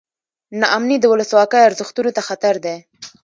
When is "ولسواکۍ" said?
1.13-1.59